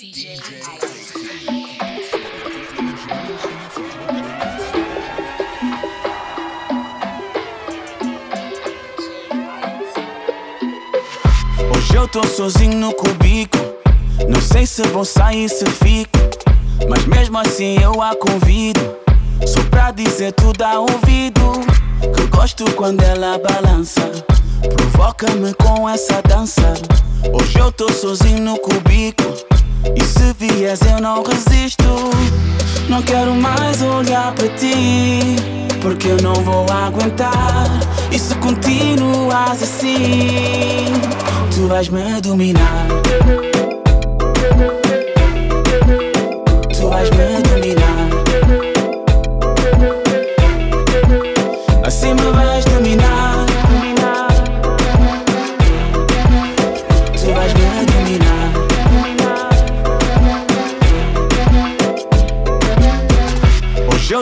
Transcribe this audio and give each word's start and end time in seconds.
Hoje 0.00 0.10
eu 11.96 12.06
tô 12.06 12.24
sozinho 12.28 12.78
no 12.78 12.92
cubico. 12.94 13.58
Não 14.28 14.40
sei 14.40 14.66
se 14.66 14.82
vou 14.84 15.04
sair, 15.04 15.48
se 15.48 15.66
fico. 15.66 16.16
Mas 16.88 17.04
mesmo 17.06 17.36
assim 17.36 17.76
eu 17.82 18.00
a 18.00 18.14
convido. 18.14 18.80
Só 19.44 19.60
pra 19.64 19.90
dizer 19.90 20.30
tudo 20.34 20.62
a 20.62 20.78
ouvido. 20.78 21.42
Que 22.16 22.24
gosto 22.28 22.72
quando 22.76 23.02
ela 23.02 23.36
balança. 23.38 24.08
Provoca-me 24.76 25.52
com 25.54 25.88
essa 25.88 26.22
dança. 26.22 26.74
Hoje 27.32 27.58
eu 27.58 27.72
tô 27.72 27.92
sozinho 27.92 28.40
no 28.44 28.58
cubico. 28.60 29.47
E 29.96 30.04
se 30.04 30.32
vies 30.38 30.80
eu 30.82 31.00
não 31.00 31.22
resisto. 31.22 31.84
Não 32.88 33.02
quero 33.02 33.34
mais 33.34 33.82
olhar 33.82 34.32
para 34.32 34.48
ti. 34.48 35.36
Porque 35.80 36.08
eu 36.08 36.16
não 36.22 36.34
vou 36.34 36.66
aguentar. 36.70 37.68
E 38.10 38.18
se 38.18 38.34
continuas 38.36 39.62
assim, 39.62 40.86
tu 41.54 41.66
vais 41.68 41.88
me 41.88 42.20
dominar. 42.20 42.86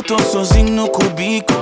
Tô 0.07 0.23
sozinho 0.23 0.71
no 0.71 0.89
cubico 0.89 1.53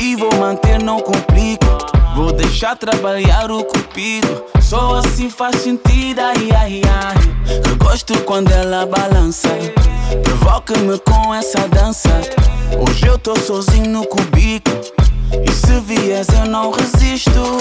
E 0.00 0.14
vou 0.14 0.32
manter, 0.36 0.80
não 0.80 1.00
complico. 1.00 1.66
Vou 2.14 2.32
deixar 2.32 2.76
trabalhar 2.76 3.50
o 3.50 3.64
cupido. 3.64 4.44
Só 4.60 4.96
assim 4.96 5.28
faz 5.28 5.56
sentido, 5.56 6.20
ai 6.20 6.48
ai 6.56 6.82
ai. 6.86 7.60
Eu 7.68 7.76
gosto 7.76 8.16
quando 8.20 8.50
ela 8.52 8.86
balança 8.86 9.48
Provoca-me 10.22 10.98
com 11.00 11.34
essa 11.34 11.66
dança. 11.68 12.20
Hoje 12.78 13.06
eu 13.06 13.18
tô 13.18 13.34
sozinho 13.36 13.90
no 13.90 14.06
cubico 14.06 14.70
E 15.44 15.50
se 15.50 15.80
vies 15.80 16.28
eu 16.28 16.46
não 16.46 16.70
resisto. 16.70 17.58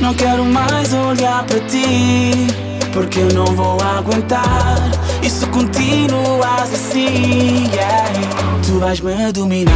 Não 0.00 0.14
quero 0.14 0.44
mais 0.44 0.92
olhar 0.92 1.44
para 1.44 1.60
ti 1.60 2.81
Porque 2.92 3.20
eu 3.20 3.28
não 3.32 3.46
vou 3.46 3.78
aguentar 3.80 4.90
E 5.22 5.30
se 5.30 5.46
continuas 5.46 6.72
assim 6.74 7.70
yeah, 7.72 8.12
Tu 8.66 8.78
vais 8.78 9.00
me 9.00 9.32
dominar 9.32 9.72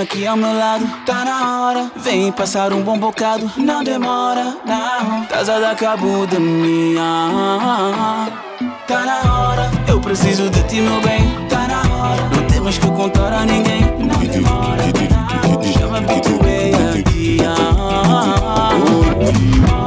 aqui 0.00 0.26
ao 0.26 0.36
meu 0.36 0.52
lado. 0.56 0.86
Tá 1.04 1.24
na 1.24 1.60
hora, 1.60 1.90
vem 1.96 2.30
passar 2.32 2.72
um 2.72 2.82
bom 2.82 2.98
bocado. 2.98 3.50
Não 3.56 3.82
demora, 3.82 4.56
não. 4.64 5.24
Tás 5.26 5.48
a 5.48 5.58
dar 5.58 5.76
cabo 5.76 6.26
de 6.26 6.38
mim 6.38 6.96
ah. 6.98 8.26
Tá 8.86 9.04
na 9.04 9.32
hora, 9.32 9.70
eu 9.86 10.00
preciso 10.00 10.48
de 10.50 10.62
ti 10.64 10.80
meu 10.80 11.00
bem. 11.00 11.48
Tá 11.48 11.66
na 11.66 11.80
hora, 11.94 12.22
não 12.34 12.44
temos 12.46 12.78
que 12.78 12.86
contar 12.86 13.32
a 13.32 13.44
ninguém. 13.44 13.82
Não 13.98 14.18
demora, 14.18 14.84
não. 14.86 15.62
Chama 15.72 16.00
Bituê 16.00 16.72
aqui 16.98 17.38
ah. 17.44 18.70
Chama 18.70 19.77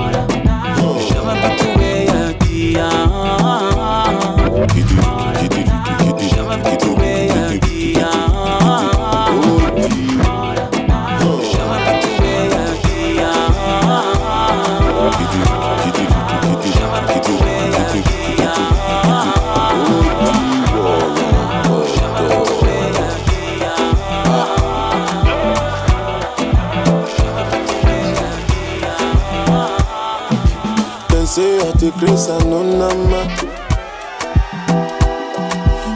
And. 32.29 32.71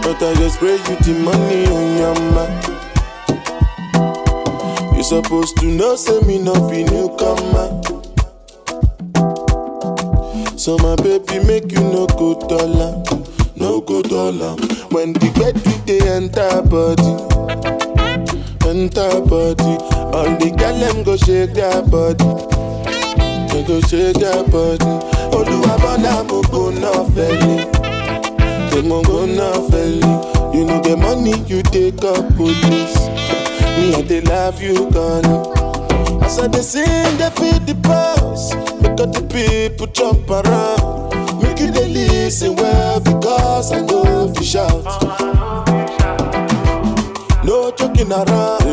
But 0.02 0.24
I 0.24 0.34
just 0.36 0.58
pray 0.59 0.72
you 0.74 0.96
the 1.06 1.13
money 1.24 1.66
on 1.68 1.97
your 2.02 2.16
ma. 2.34 2.46
You 4.97 5.03
supposed 5.03 5.58
to 5.58 5.66
know, 5.68 5.96
say 5.96 6.19
me 6.22 6.40
no 6.40 6.53
be 6.68 6.84
newcomer. 6.84 7.81
So 10.58 10.78
my 10.80 10.96
baby 10.96 11.40
make 11.46 11.72
you 11.72 11.81
no 11.84 12.08
go 12.08 12.34
dollar, 12.47 13.03
no 13.56 13.81
go 13.81 14.02
dollar. 14.02 14.56
When 14.90 15.13
the 15.13 15.30
bed 15.38 15.56
we 15.63 15.74
dey 15.86 16.02
enter 16.09 16.62
body, 16.63 17.13
enter 18.68 19.22
body. 19.22 19.78
All 20.16 20.30
the 20.40 20.50
girl 20.57 20.80
them 20.80 21.03
go 21.03 21.18
shake 21.18 21.53
their 21.53 21.84
body. 21.84 22.25
Go 23.67 23.81
shake 23.81 24.17
their 24.19 24.43
body. 24.51 24.85
Olúwa 25.35 25.73
bọ́lá 25.81 26.23
mo 26.27 26.41
gbóná 26.49 26.91
fẹ́lẹ́. 27.13 27.65
Ṣé 28.69 28.79
mo 28.87 29.01
gbóná 29.01 29.47
fẹ́lẹ́? 29.69 30.53
You 30.55 30.65
know 30.65 30.79
the 30.81 30.95
money 30.95 31.33
you 31.47 31.61
take 31.63 32.03
up 32.05 32.23
police. 32.37 32.97
Me 33.77 33.95
I 33.95 34.01
dey 34.09 34.21
love 34.21 34.61
you 34.61 34.89
gone. 34.91 35.25
As 36.23 36.39
I 36.39 36.47
dey 36.47 36.61
sing, 36.61 37.17
dey 37.17 37.29
feel 37.37 37.59
the 37.67 37.75
pulse. 37.85 38.53
Make 38.81 38.99
all 39.01 39.07
the 39.07 39.21
people 39.33 39.87
jump 39.87 40.29
around. 40.29 41.41
Make 41.41 41.59
you 41.59 41.71
dey 41.71 41.87
listen 41.87 42.55
well 42.55 42.99
because 42.99 43.71
I 43.73 43.81
know 43.81 44.29
if 44.29 44.37
you 44.39 44.45
shout. 44.45 44.85
No 47.43 47.71
joking 47.77 48.11
around. 48.11 48.63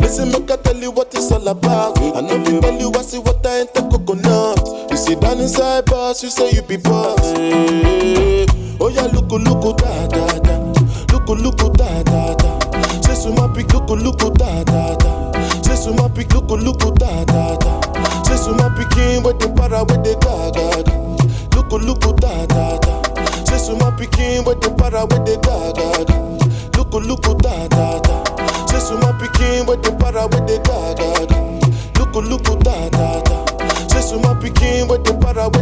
Listen, 0.00 0.32
make 0.32 0.50
I 0.50 0.56
tell 0.56 0.76
you 0.76 0.90
what 0.90 1.14
it's 1.14 1.30
all 1.30 1.46
about. 1.46 1.98
I 2.00 2.20
know 2.22 2.36
you 2.36 2.60
tell 2.60 2.74
you 2.80 2.90
I 2.98 3.02
see 3.02 3.18
what 3.18 3.46
I 3.46 3.60
ain't 3.60 3.74
inside 5.40 5.84
boss, 5.86 6.22
you 6.22 6.30
say 6.30 6.50
you 6.52 6.62
be 6.62 6.76
boss. 6.76 7.18
Oh 8.80 8.88
yeah, 8.88 9.06
look, 9.12 9.30
look, 9.30 9.78
da 9.78 10.06
da 10.08 10.38
da. 10.38 10.58
Look, 11.12 11.28
look, 11.28 11.76
da 11.76 12.02
da 12.02 12.34
da. 12.34 12.60
Say 13.14 13.34
my 13.34 13.46
big 13.48 13.72
look, 13.74 13.88
look, 13.90 14.18
da 14.34 14.64
da 14.64 14.94
da. 14.96 15.32
Say 15.74 15.94
my 15.94 16.08
big 16.08 16.32
look, 16.32 16.50
look, 16.50 16.78
da 16.96 17.24
da 17.24 17.56
da. 17.56 17.80
Say 18.36 18.52
my 18.52 18.68
pikin 18.76 19.22
with 19.24 19.38
the 19.38 19.48
para 19.56 19.84
with 19.84 20.02
the 20.04 20.14
ga 20.20 20.50
ga 20.56 20.82
ga. 20.82 20.96
Look, 21.56 21.72
look, 21.72 22.16
da 22.20 22.46
da 22.46 22.78
da. 22.78 23.56
Say 23.56 23.74
my 23.74 23.90
pikin 23.92 24.44
with 24.46 24.60
the 24.60 24.70
para 24.70 25.04
with 25.06 25.24
the. 25.26 25.36
Look, 26.76 26.94
look, 26.94 27.22
da 27.42 27.68
da 27.68 27.98
da. 28.00 28.24
Say 28.78 28.94
my 28.96 29.12
pikin 29.12 29.66
with 29.66 29.82
the 29.82 29.92
para 29.92 30.26
with 30.26 30.46
the. 30.46 30.60
Look, 31.98 32.14
look, 32.14 32.62
da 32.64 32.88
da 32.88 33.20
da. 33.22 34.00
Say 34.00 34.16
my 34.16 34.34
pikin 34.34 34.88
with 34.88 35.04
the 35.04 35.19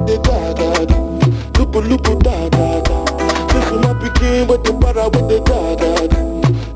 the 0.09 1.81
look, 1.81 2.03
da 2.23 2.49
da 2.49 2.81
da. 2.81 3.05
Say 3.53 3.61
so 3.69 3.79
my 3.81 3.93
pikin 4.01 4.49
with 4.49 4.65
the 4.65 4.73
para 4.81 5.09
with 5.09 5.29
the 5.29 5.39
ga 5.45 5.77
ga. 5.77 5.91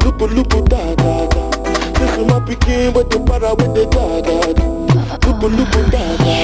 Look, 0.04 0.20
look, 0.20 0.68
da 0.68 0.94
da 0.94 1.26
da. 1.26 1.50
Say 1.98 2.08
so 2.14 2.24
my 2.26 2.38
pikin 2.40 2.94
with 2.94 3.08
the 3.10 3.18
para 3.20 3.54
with 3.54 3.74
the 3.74 3.84
ga 3.86 4.20
ga 4.20 4.52
ga. 4.52 4.64
Look, 5.26 5.42
look, 5.42 5.90
da 5.90 6.16
da 6.16 6.24
da. 6.24 6.41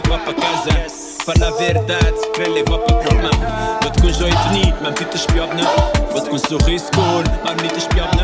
prelewa 0.00 0.18
pa 0.18 0.32
gaza 0.32 0.86
Fala 1.24 1.48
a 1.48 1.50
verdade, 1.52 2.26
prelewa 2.34 2.78
pa 2.78 2.94
problema 2.94 3.78
Vou 3.82 3.90
te 3.90 4.00
com 4.00 4.12
jeito 4.12 4.48
nid, 4.52 4.74
mam 4.82 4.92
tita 4.92 5.16
espiobna 5.16 5.62
Vou 6.12 6.20
te 6.20 6.30
com 6.30 6.38
sorriso 6.38 6.90
cool, 6.94 7.24
mam 7.44 7.56
nita 7.62 7.78
espiobna 7.78 8.22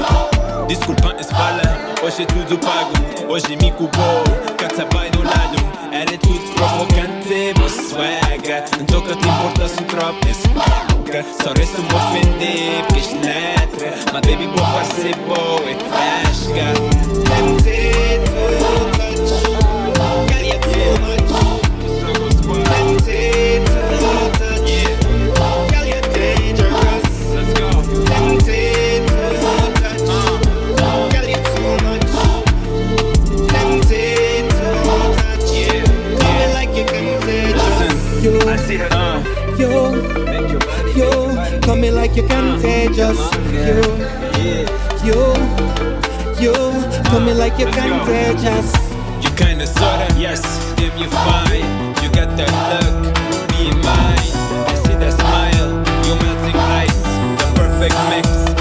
Desculpa 0.68 1.14
es 1.18 1.28
fala, 1.28 1.62
hoje 2.02 2.22
é 2.22 2.26
tudo 2.26 2.58
pago 2.58 2.92
Hoje 3.28 3.56
me 3.56 3.72
cubou, 3.72 4.22
cata 4.58 4.84
bai 4.94 5.10
no 5.16 5.22
lado 5.22 5.56
Era 5.92 6.18
tudo 6.18 6.54
provocante, 6.54 7.54
mas 7.58 7.72
swagga 7.72 8.64
Não 8.78 8.86
toca 8.86 9.16
te 9.16 9.28
importa 9.28 9.68
se 9.68 9.82
um 9.82 9.86
tropa 9.86 10.28
é 10.28 10.34
swagga 10.34 11.24
Só 11.42 11.52
resta 11.56 11.80
me 11.80 11.94
ofender, 11.94 12.82
baby 14.22 14.46
boa 14.46 14.84
boa 15.26 15.62
fresca 15.90 16.66
like 42.12 42.20
you're 42.20 42.28
contagious. 42.28 43.18
You, 43.52 43.80
you, 45.02 45.32
you, 46.40 46.52
you, 47.10 47.20
me 47.20 47.32
like 47.32 47.58
you're 47.58 47.72
contagious. 47.72 48.72
You 49.22 49.30
kinda 49.30 49.66
sorta, 49.66 50.12
yes, 50.18 50.42
if 50.78 50.98
you 50.98 51.08
fine 51.08 51.62
You 52.02 52.10
got 52.10 52.36
that 52.36 52.52
look, 52.68 53.14
be 53.48 53.70
mine 53.80 54.18
I 54.66 54.74
see 54.84 54.94
that 54.94 55.12
smile, 55.14 55.70
you 56.06 56.14
melting 56.20 56.56
ice 56.56 57.02
The 57.38 57.52
perfect 57.54 57.94
mix, 58.10 58.51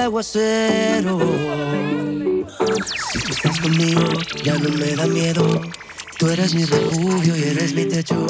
aguacero. 0.00 1.18
Si 3.12 3.18
tú 3.18 3.32
estás 3.32 3.60
conmigo, 3.60 4.02
ya 4.42 4.56
no 4.58 4.68
me 4.70 4.96
da 4.96 5.06
miedo. 5.06 5.60
Tú 6.18 6.28
eres 6.28 6.54
mi 6.54 6.64
refugio 6.64 7.36
y 7.36 7.42
eres 7.42 7.74
mi 7.74 7.84
techo. 7.86 8.26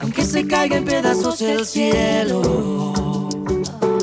Aunque 0.00 0.24
se 0.24 0.46
caiga 0.46 0.76
en 0.76 0.84
pedazos 0.84 1.40
el 1.42 1.66
cielo. 1.66 2.40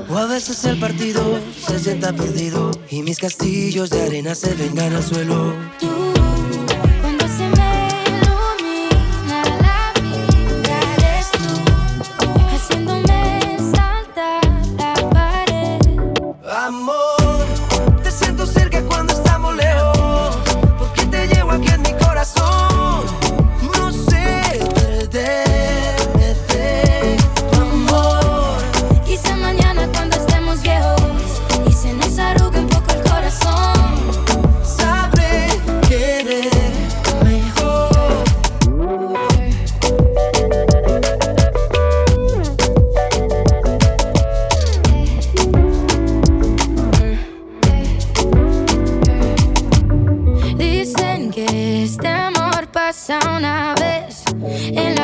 O 0.10 0.18
a 0.18 0.26
veces 0.26 0.64
el 0.66 0.80
partido 0.80 1.22
se 1.68 1.80
sienta 1.80 2.14
perdido 2.14 2.72
y 2.90 3.02
mis 3.02 3.18
castillos 3.18 3.90
de 3.90 4.04
arena 4.04 4.36
se 4.36 4.54
vengan 4.56 4.96
al 4.96 5.04
suelo. 5.04 5.54
pies 53.88 54.97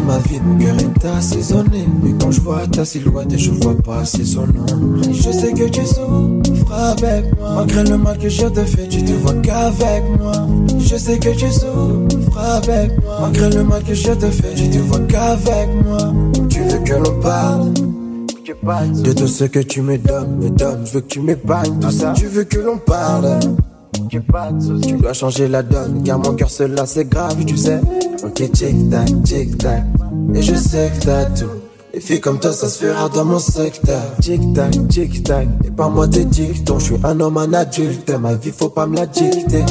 ma 0.00 0.18
vie, 0.18 0.40
mon 0.44 0.58
cœur 0.58 0.76
est 0.76 1.06
assaisonné. 1.06 1.86
Mais 2.02 2.12
quand 2.20 2.30
je 2.30 2.40
vois 2.40 2.66
ta 2.66 2.84
silhouette 2.84 3.32
et 3.32 3.38
je 3.38 3.50
vois 3.52 3.76
pas 3.76 4.04
c'est 4.04 4.24
son 4.24 4.46
nom. 4.46 4.66
Je 5.12 5.30
sais 5.30 5.52
que 5.52 5.68
tu 5.68 5.84
souffres 5.86 6.72
avec 6.72 7.38
moi. 7.38 7.54
Malgré 7.56 7.84
le 7.84 7.98
mal 7.98 8.18
que 8.18 8.28
je 8.28 8.46
te 8.46 8.64
fais, 8.64 8.88
tu 8.88 9.02
te 9.02 9.12
vois 9.12 9.34
qu'avec 9.34 10.04
moi. 10.18 10.32
Je 10.78 10.96
sais 10.96 11.18
que 11.18 11.30
tu 11.30 11.50
souffres 11.52 12.38
avec 12.38 12.90
moi. 13.02 13.18
Malgré 13.22 13.50
le 13.50 13.64
mal 13.64 13.82
que 13.82 13.94
je 13.94 14.12
te 14.12 14.26
fais, 14.26 14.54
tu 14.54 14.70
te 14.70 14.78
vois 14.78 15.00
qu'avec 15.00 15.68
moi. 15.84 16.12
Tu 16.48 16.60
veux 16.60 16.78
que 16.78 16.94
l'on 16.94 17.20
parle? 17.20 17.72
De 19.02 19.12
tout 19.12 19.28
ce 19.28 19.44
que 19.44 19.60
tu 19.60 19.80
me 19.80 19.96
donnes, 19.96 20.38
me 20.38 20.50
donnes, 20.50 20.84
je 20.86 20.92
veux 20.94 21.00
que 21.00 21.06
tu 21.06 21.20
m'épargnes 21.20 21.78
tout 21.78 21.90
ça. 21.90 22.12
Tu 22.16 22.26
veux 22.26 22.44
que 22.44 22.58
l'on 22.58 22.78
parle? 22.78 23.38
Tu 24.08 24.92
dois 24.92 25.12
changer 25.12 25.48
la 25.48 25.62
donne, 25.62 26.02
car 26.04 26.18
mon 26.18 26.34
cœur 26.34 26.48
là 26.68 26.86
c'est 26.86 27.08
grave, 27.08 27.44
tu 27.44 27.56
sais. 27.56 27.80
Ok, 28.22 28.50
tic 28.52 28.90
tac, 28.90 29.22
tic 29.24 29.58
tac. 29.58 29.84
Et 30.34 30.42
je 30.42 30.54
sais 30.54 30.90
que 30.98 31.04
t'as 31.04 31.24
tout. 31.26 31.46
Les 31.92 32.00
filles 32.00 32.20
comme 32.20 32.38
toi, 32.38 32.52
ça 32.52 32.68
se 32.68 32.84
fera 32.84 33.08
dans 33.08 33.24
mon 33.24 33.38
secteur. 33.38 34.02
Tic 34.20 34.52
tac, 34.54 34.88
tic 34.88 35.22
tac. 35.24 35.48
Et 35.64 35.70
par 35.70 35.90
moi 35.90 36.06
tes 36.06 36.24
dictons, 36.24 36.78
je 36.78 36.84
suis 36.84 36.96
un 37.04 37.18
homme, 37.20 37.38
un 37.38 37.52
adulte. 37.52 38.10
Ma 38.20 38.34
vie, 38.34 38.50
faut 38.50 38.68
pas 38.68 38.86
me 38.86 38.96
la 38.96 39.06
dicter. 39.06 39.64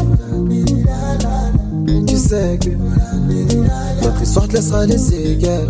Tu 2.08 2.18
sais 2.18 2.60
que 2.62 2.70
notre 4.04 4.22
histoire 4.22 4.48
te 4.48 4.54
laissera 4.54 4.86
des 4.86 4.98
séquelles. 4.98 5.70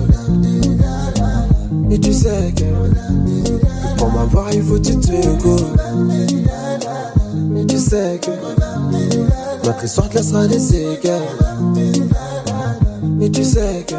Et 1.92 2.00
tu 2.00 2.14
sais 2.14 2.54
que 2.56 2.66
pour 3.98 4.12
m'avoir, 4.12 4.52
il 4.54 4.64
faut 4.64 4.76
que 4.76 4.80
tu. 4.80 4.96
Tu 7.68 7.78
sais 7.78 8.20
que 8.22 8.32
notre 9.66 9.84
histoire 9.84 10.10
te 10.10 10.18
laissera 10.18 10.48
des 10.48 10.60
séquelles. 10.60 11.22
Et 13.22 13.32
tu 13.32 13.44
sais 13.44 13.86
que 13.88 13.96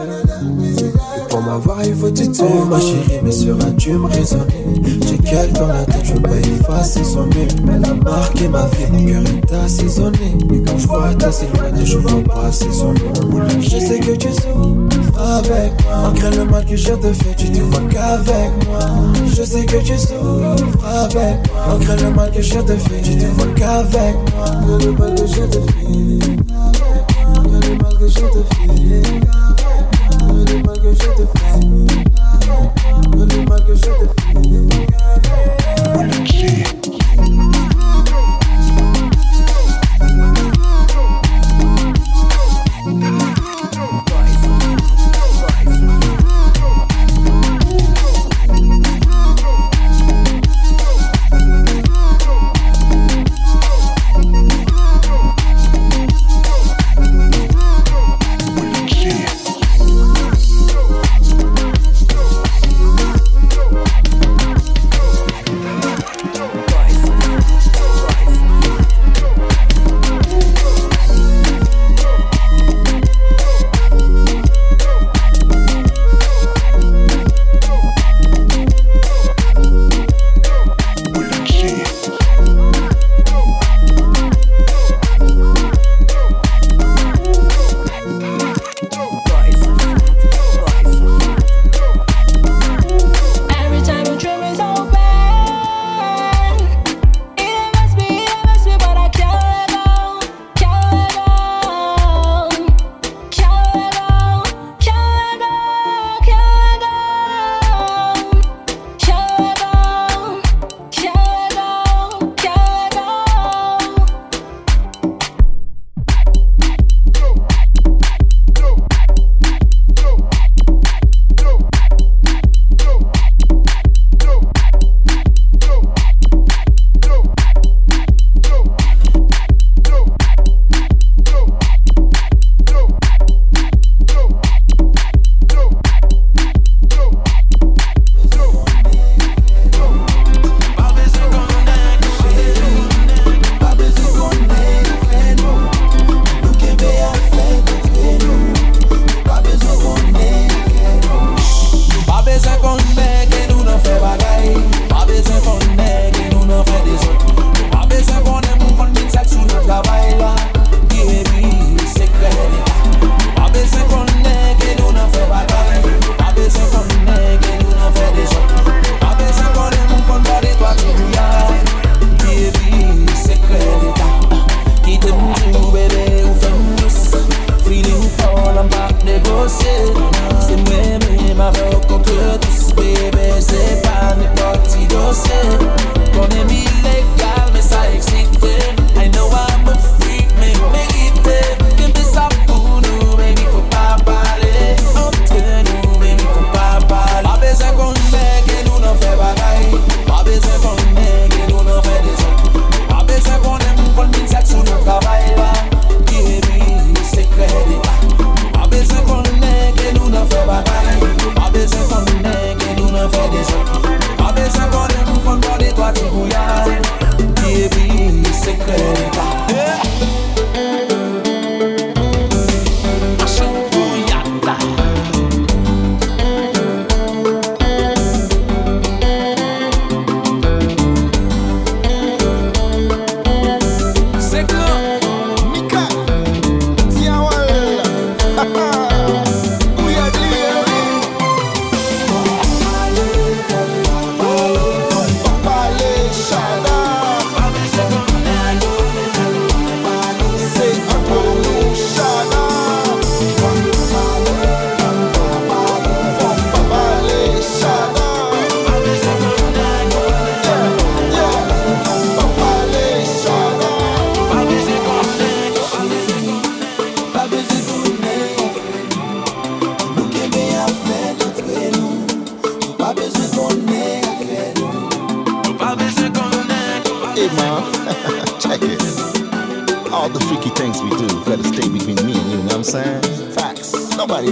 pour 1.29 1.43
m'avoir, 1.43 1.85
il 1.85 1.95
faut 1.95 2.07
que 2.07 2.13
tu 2.13 2.31
te 2.31 2.43
Oh 2.43 2.65
ma 2.65 2.81
chérie, 2.81 3.21
mais 3.23 3.33
seras-tu 3.33 3.93
me 3.93 4.07
raisonner 4.07 4.81
J'ai 5.07 5.19
quelqu'un 5.19 5.61
dans 5.61 5.67
la 5.69 5.85
tête, 5.85 6.05
je 6.05 6.13
veux 6.15 6.21
pas 6.21 6.39
effacer 6.39 7.05
son 7.05 7.27
nom. 7.27 7.31
Elle 7.75 7.85
a 7.85 7.95
marqué 7.95 8.49
ma 8.49 8.67
vie, 8.67 8.87
mon 8.93 9.05
cœur 9.05 9.23
est 9.23 9.55
assaisonné. 9.65 10.39
Mais 10.51 10.63
quand 10.63 10.79
je 10.79 10.87
vois 10.87 11.15
ta 11.15 11.33
silhouette, 11.33 11.75
je 11.85 11.99
vois 11.99 12.23
pas 12.23 12.53
c'est 12.53 12.73
son 12.73 12.93
nom. 12.93 13.43
Je 13.61 13.79
sais 13.79 14.01
que 14.01 14.13
tu 14.13 14.29
souffres 14.29 14.96
avec 15.19 15.73
moi. 15.85 15.97
Malgré 16.03 16.31
le 16.37 16.45
mal 16.45 16.65
que 16.65 16.77
je 16.77 16.93
te 16.93 17.13
fais, 17.13 17.35
tu 17.37 17.51
te 17.51 17.61
vois 17.61 17.81
qu'avec 17.91 18.51
moi. 18.67 18.81
Je 19.27 19.43
sais 19.43 19.65
que 19.65 19.77
tu 19.79 19.99
souffres 19.99 20.87
avec 20.87 21.39
moi. 21.53 21.67
Malgré 21.69 21.97
le 21.97 22.11
mal 22.11 22.31
que 22.31 22.43
je 22.43 22.59
te 22.59 22.77
fais, 22.77 23.01
tu 23.03 23.17
te 23.17 23.25
vois 23.25 23.47
qu'avec 23.55 24.15
moi. 24.35 24.47
Le 24.79 24.93
mal 24.93 25.15
que 25.15 25.27
je 25.27 25.43
te 25.43 25.61
fais. 25.73 25.87
Le 27.45 27.77
mal 27.83 27.99
que 27.99 28.09
je 28.09 28.15
te 28.15 28.43
fais. 28.55 28.67
Le 30.23 30.63
mal 30.63 30.79
que 30.81 30.93
je 30.93 30.99
te 30.99 31.25
fais. 31.39 31.61
Le 33.17 33.49
mal 33.49 33.65
que 33.65 33.75
je 33.75 33.81
te 33.81 34.27
All 35.07 35.26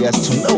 Has 0.05 0.29
to 0.29 0.35
know 0.47 0.54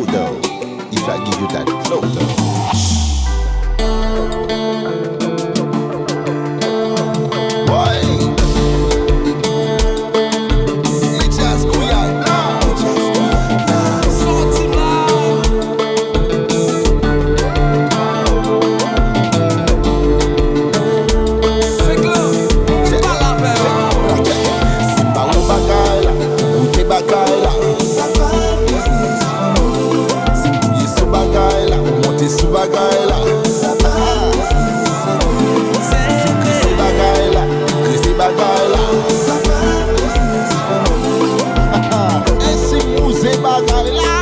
mouze 43.77 44.16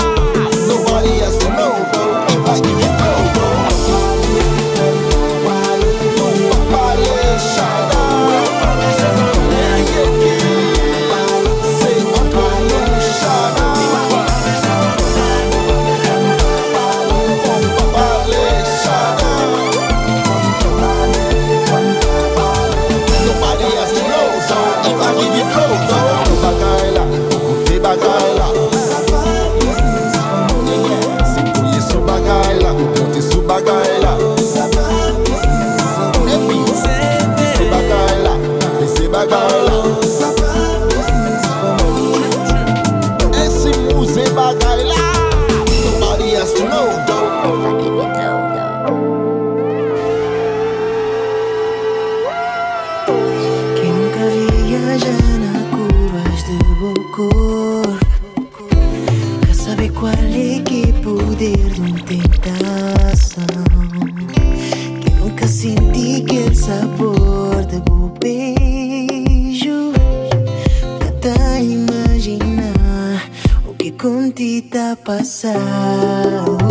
tormentita 74.35 74.97
pasar. 74.99 76.64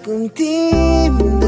Contigo 0.00 1.43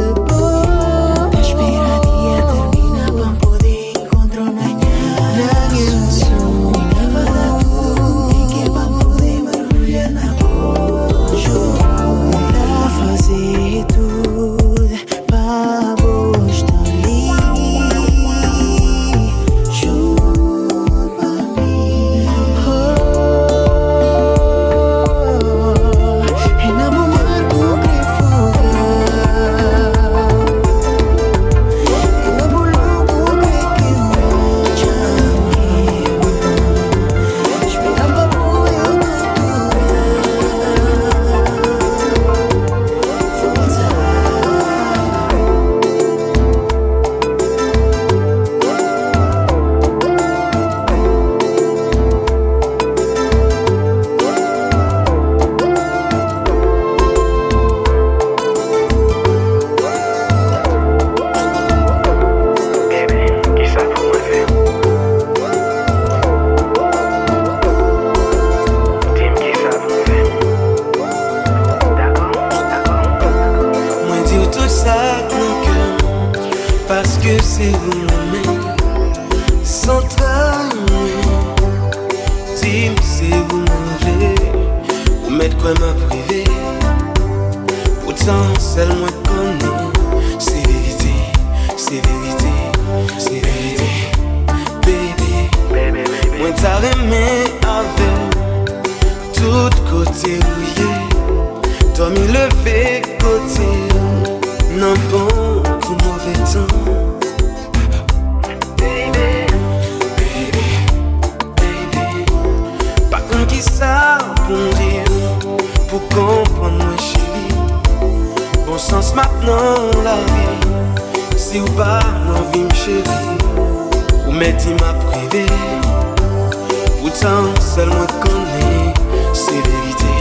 Pourtant 127.18 127.60
seul 127.62 127.88
moi 127.88 128.06
connais. 128.20 128.92
C'est 129.32 129.52
vérité, 129.52 130.16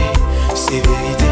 c'est 0.54 0.80
vérité, 0.80 1.25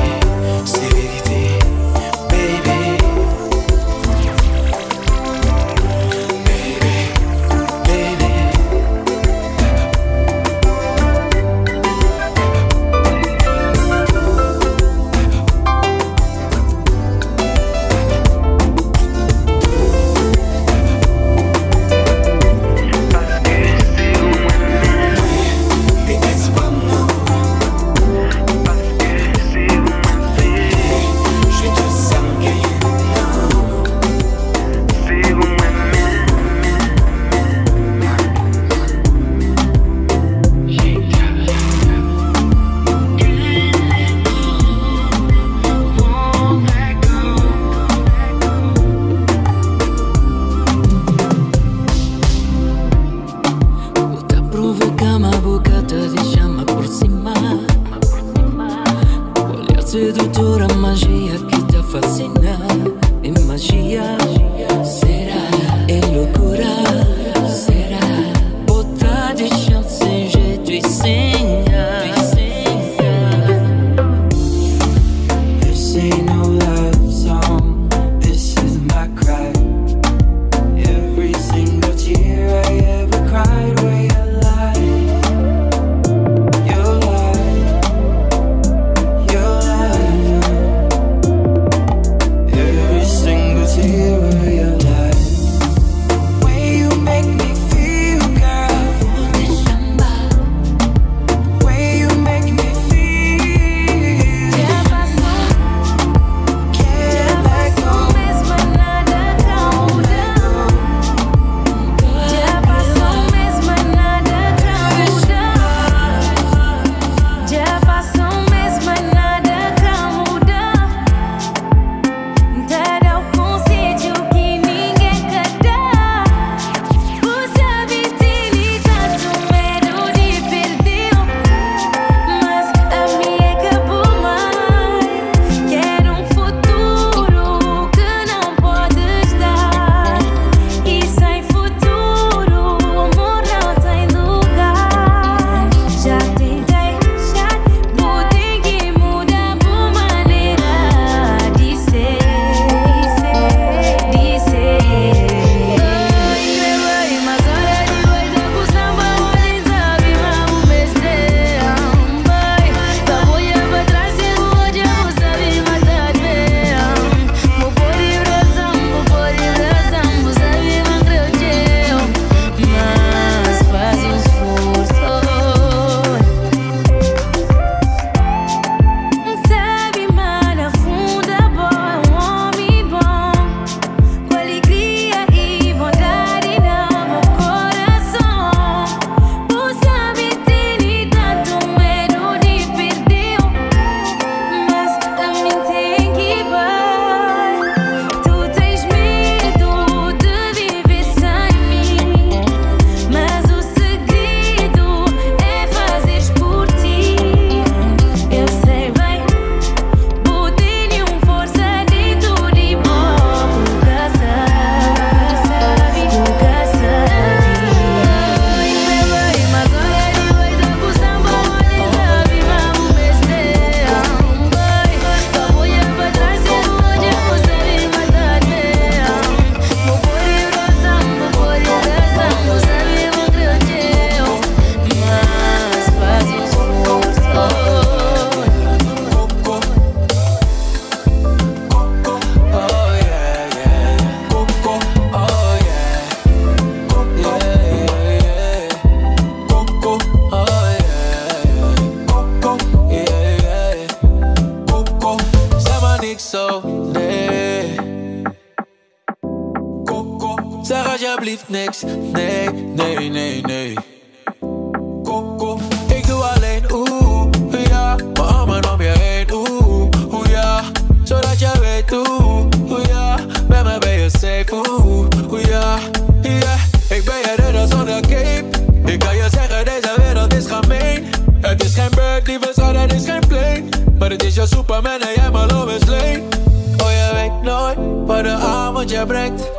wat 288.85 288.93
je 288.93 289.07
brengt. 289.07 289.51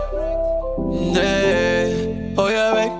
Oh 2.36 2.50
je 2.50 2.72
weet 2.74 2.95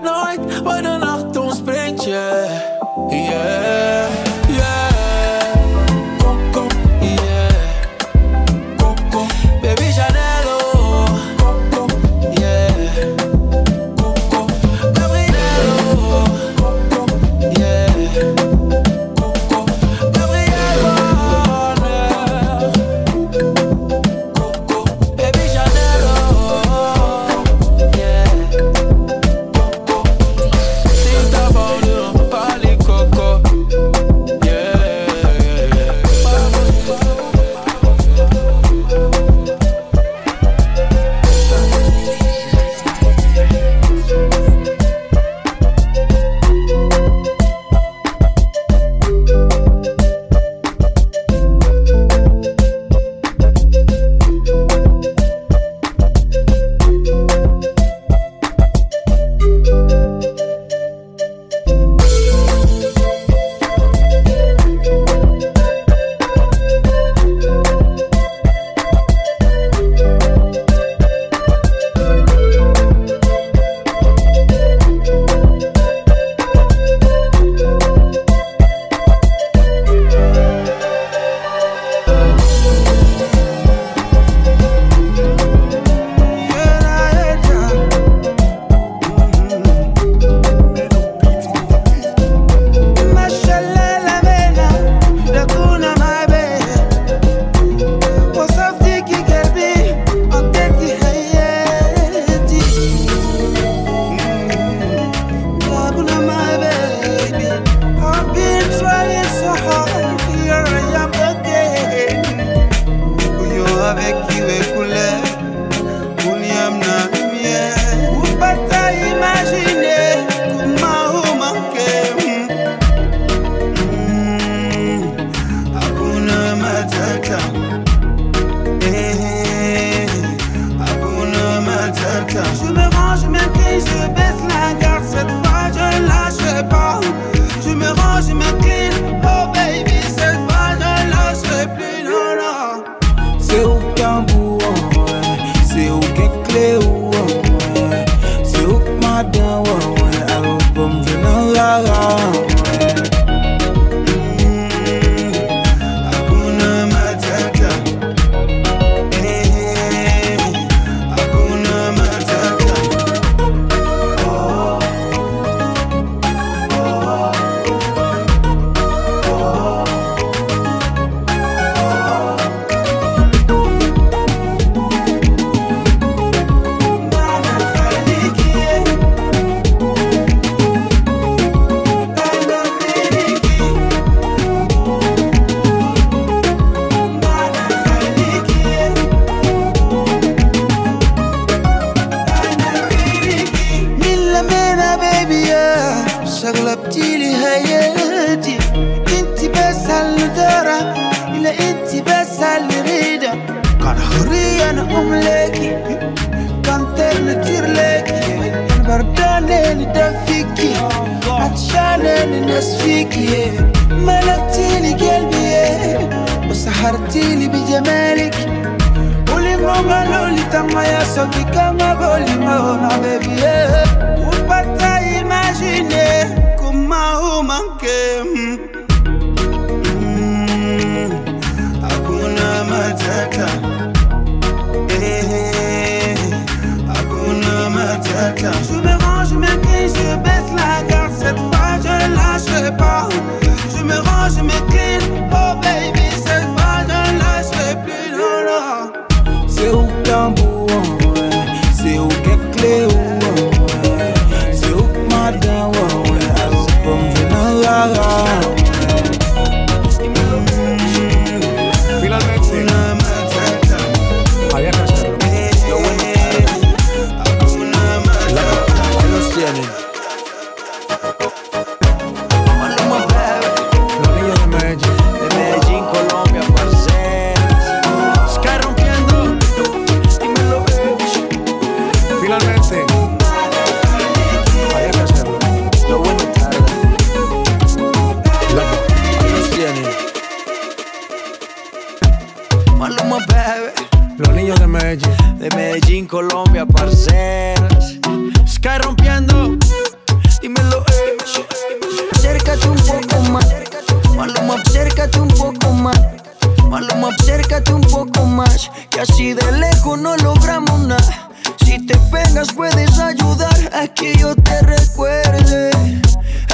puedes 312.44 313.00
ayudar 313.00 313.58
a 313.74 313.88
que 313.88 314.14
yo 314.18 314.36
te 314.36 314.62
recuerde. 314.62 315.72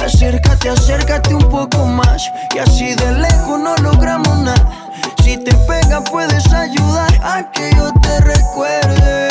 Acércate, 0.02 0.68
acércate 0.68 1.34
un 1.34 1.48
poco 1.48 1.86
más, 1.86 2.22
y 2.54 2.58
así 2.58 2.94
de 2.94 3.12
lejos 3.12 3.58
no 3.58 3.74
logramos 3.82 4.38
nada. 4.38 4.92
Si 5.24 5.36
te 5.38 5.52
pega 5.66 6.02
puedes 6.04 6.46
ayudar 6.52 7.12
a 7.22 7.50
que 7.50 7.70
yo 7.76 7.92
te 8.00 8.20
recuerde. 8.20 9.28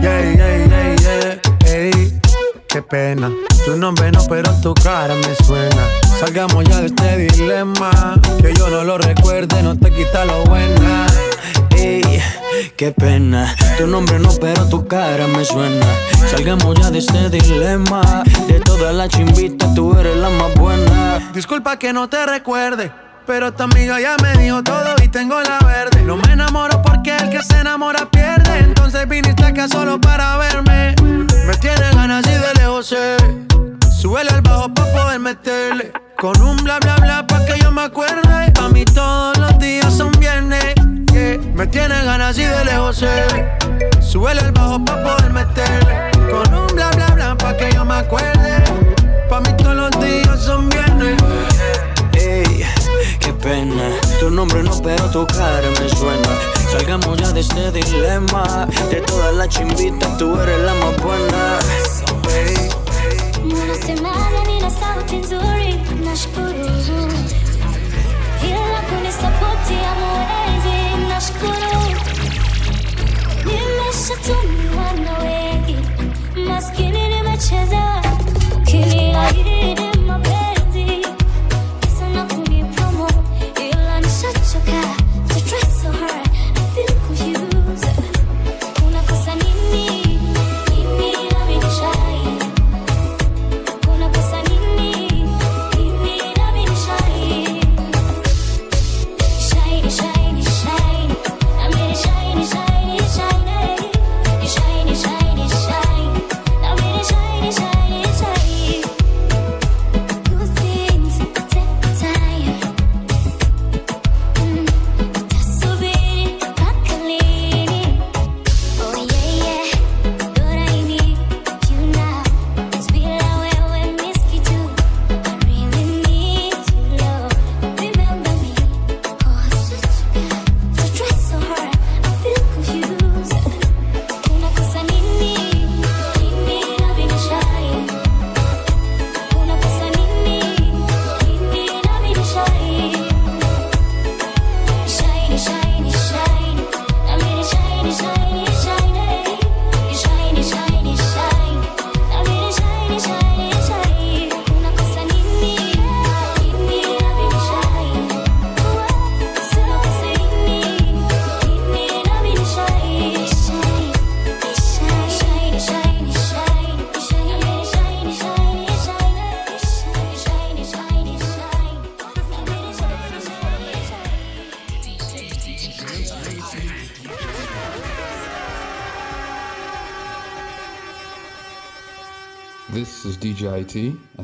Yeah, 0.00 0.32
yeah, 0.34 0.66
yeah, 0.66 0.96
yeah. 0.96 1.40
Hey, 1.66 2.20
qué 2.68 2.82
pena. 2.82 3.30
Tu 3.64 3.76
nombre 3.76 4.10
no, 4.12 4.24
pero 4.28 4.50
tu 4.62 4.72
cara 4.74 5.14
me 5.14 5.44
suena. 5.44 5.88
Salgamos 6.20 6.64
ya 6.64 6.80
de 6.80 6.86
este 6.86 7.16
dilema. 7.16 8.18
Que 8.40 8.54
yo 8.54 8.70
no 8.70 8.82
lo 8.82 8.96
recuerde, 8.96 9.62
no 9.62 9.76
te 9.76 9.90
quita 9.90 10.24
lo 10.24 10.44
buena 10.44 11.06
Ey, 11.82 12.22
qué 12.76 12.92
pena. 12.92 13.56
Tu 13.76 13.88
nombre 13.88 14.16
no, 14.20 14.30
pero 14.40 14.68
tu 14.68 14.86
cara 14.86 15.26
me 15.26 15.44
suena. 15.44 15.84
Salgamos 16.30 16.78
ya 16.78 16.90
de 16.92 16.98
este 16.98 17.28
dilema. 17.28 18.22
De 18.46 18.60
todas 18.60 18.94
las 18.94 19.08
chimbitas, 19.08 19.74
tú 19.74 19.92
eres 19.98 20.16
la 20.16 20.30
más 20.30 20.54
buena. 20.54 21.18
Disculpa 21.34 21.76
que 21.80 21.92
no 21.92 22.08
te 22.08 22.24
recuerde. 22.24 22.92
Pero 23.26 23.52
tu 23.52 23.64
amiga 23.64 24.00
ya 24.00 24.16
me 24.22 24.32
dijo 24.40 24.62
todo 24.62 24.94
y 25.02 25.08
tengo 25.08 25.40
la 25.40 25.58
verde. 25.58 26.02
No 26.02 26.16
me 26.16 26.32
enamoro 26.32 26.80
porque 26.82 27.16
el 27.16 27.30
que 27.30 27.42
se 27.42 27.58
enamora 27.58 28.08
pierde. 28.08 28.58
Entonces 28.60 29.08
viniste 29.08 29.44
acá 29.44 29.66
solo 29.66 30.00
para 30.00 30.36
verme. 30.36 30.94
Me 31.02 31.56
tiene 31.60 31.90
ganas 31.94 32.24
y 32.26 32.30
de 32.30 32.54
lejos 32.60 32.86
sé. 32.86 33.16
Súbele 34.00 34.30
al 34.30 34.42
bajo 34.42 34.72
pa' 34.72 34.86
poder 34.92 35.18
meterle. 35.18 35.92
Con 36.16 36.40
un 36.42 36.56
bla 36.58 36.78
bla 36.78 36.94
bla 36.96 37.26
pa' 37.26 37.44
que 37.44 37.58
yo 37.58 37.72
me 37.72 37.82
acuerde. 37.82 38.52
A 38.60 38.68
mí 38.68 38.84
todos 38.84 39.36
los 39.38 39.58
días 39.58 39.92
son 39.92 40.12
viernes. 40.20 40.81
Me 41.38 41.66
tiene 41.66 42.04
ganas 42.04 42.36
y 42.36 42.42
de 42.42 42.64
lejos 42.64 42.96
sé. 42.96 43.24
Súbele 44.00 44.40
al 44.40 44.52
bajo 44.52 44.84
pa' 44.84 45.02
poder 45.02 45.32
meterle. 45.32 46.10
Con 46.30 46.54
un 46.54 46.66
bla 46.74 46.90
bla 46.90 47.06
bla 47.14 47.36
pa' 47.36 47.56
que 47.56 47.72
yo 47.72 47.84
me 47.84 47.94
acuerde. 47.94 48.62
Pa' 49.28 49.40
mí 49.40 49.48
todos 49.56 49.76
los 49.76 49.90
días 50.00 50.44
son 50.44 50.68
viernes. 50.68 51.16
Ey, 52.12 52.64
qué 53.18 53.32
pena. 53.32 53.90
Tu 54.20 54.30
nombre 54.30 54.62
no, 54.62 54.72
pero 54.82 55.10
tu 55.10 55.26
cara 55.26 55.68
me 55.80 55.88
suena. 55.88 56.28
Salgamos 56.70 57.16
ya 57.18 57.32
de 57.32 57.40
este 57.40 57.70
dilema. 57.72 58.66
De 58.90 59.00
todas 59.00 59.34
las 59.34 59.48
chimbitas, 59.48 60.18
tú 60.18 60.38
eres 60.40 60.60
la 60.60 60.74
más 60.74 60.96
buena. 61.02 61.58
Ey. 62.34 62.68
Sauti 64.80 65.16
nzuri, 65.16 65.80
nashukuru. 66.02 66.62
Nimeshatumiwa 73.44 74.92
na 75.04 75.18
wengi, 75.18 75.76
maskini 76.48 77.08
nimecheza. 77.08 78.02
Mapenzi, 79.12 79.91